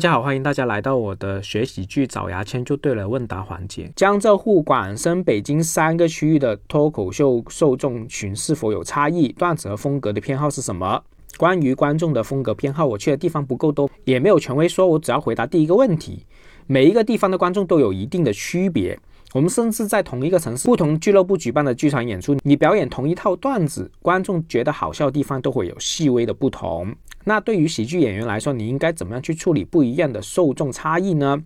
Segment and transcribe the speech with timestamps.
[0.00, 3.92] 大家好，欢迎大家来到我的学喜剧找牙签就对了问答环节。
[3.94, 9.28] 江浙沪、广深、北京三个区域的脱口秀受众群是否有差异？
[9.32, 11.02] 段子和风格的偏好是什么？
[11.36, 16.24] 关于观众的风格偏好，我去的地方不够多，也没有权威说我只要回答第一个问题。
[16.66, 18.98] 每一个地方的观众都有一定的区别。
[19.34, 26.90] 我们甚至在同一个城市、不同俱乐部举办的剧场演出，你表演同一套段子，观众觉得好笑的地方都会有细微的不同。
[27.24, 31.42] 那对于喜剧演员来说，你应该怎么样去处理不一样的受众差异呢？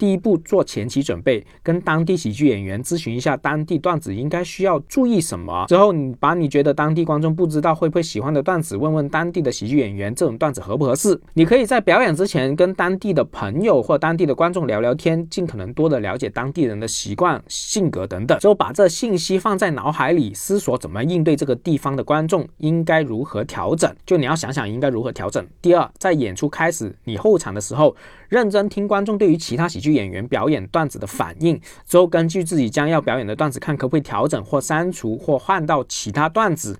[0.00, 5.66] 第一步，做前期准备，跟当地喜剧演员咨询一下当地段子应该需要注意什么。
[5.68, 11.20] 之后，你把你觉得当地观众不知道会不会喜欢的段子，问问当地的喜剧演员，这种段子合不合适？
[11.34, 18.38] 你可以在表演之前跟当地的朋友或当地的观众聊聊天，尽可能多的了解当地人的习惯、性格等等。
[18.38, 23.94] 之后，把这信息放在脑海里，思索怎么应对这个地方的观众，应该如何调整。
[24.06, 25.46] 就你要想想应该如何调整。
[25.60, 27.94] 第二，在演出开始你后场的时候，
[28.30, 29.89] 认真听观众对于其他喜剧。
[29.92, 36.78] 演员表演段子的反应之后，根据自己将要表演的段子，看可不可以调整或删除或换到其他段子。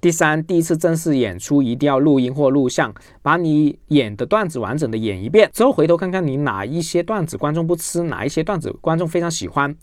[0.00, 9.76] 第三，第一次正式演出一定要录音或录像，把你演的段子完整的演一遍之后，回头看看你哪一些段子观众不吃，哪一些段子观众非常喜欢。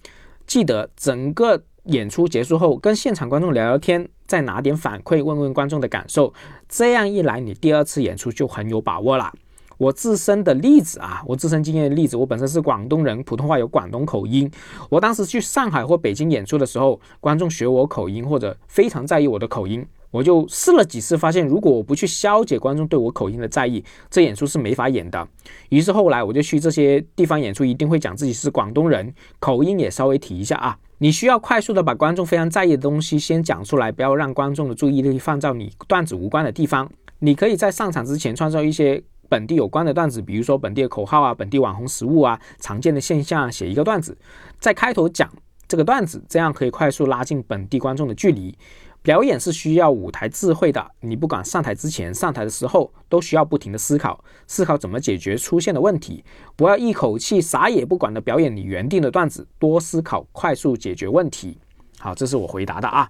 [0.48, 6.34] 记得整个演出结束后，跟现场观众聊聊天，再拿点反馈，问问观众的感受。
[6.68, 9.32] 这样一来，你第二次演出就很有把握了。
[9.78, 14.50] 我自身的例子啊，我自身经验的例子，我本身是广东人，普通话有广东口音。
[14.90, 25.28] 我当时去上海或北京演出的时候，观众学我口音或者非常在意我的口音，我就试了几次，发现如果我不去消解观众对我口音的在意，这演出是没法演的。
[25.70, 30.78] 于是后来我就去这些地方演出，一定会讲自己是广东人，口音也稍微提一下啊。
[30.98, 36.90] 你需要快速的把观众非常在意的东西先讲出来，不要让观众的注意力放到你段子无关的地方。
[37.20, 39.04] 你可以在上场之前创造一些。
[39.30, 44.18] 本地有关的段子，比如说本地的口号啊，本地网红食物啊，常见的现象，写一个段子，
[44.60, 45.30] 在开头讲
[45.68, 48.58] 这个段子，这样可以快速拉近本地观众的距离。
[49.04, 56.26] 表演是需要舞台智慧的，你不管上台之前、上台的时候，都需要不停的思考，思考怎么解决出现的问题，
[56.58, 61.58] 不要一口气啥也不管的表演你原定的段子，多思考，快速解决问题。
[62.00, 63.10] 好，这是我回答的啊。